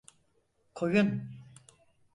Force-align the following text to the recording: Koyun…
Koyun… 0.75 1.29